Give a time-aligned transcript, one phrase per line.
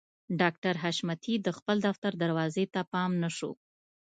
[0.41, 3.51] ډاکټر حشمتي د خپل دفتر دروازې ته پام نه شو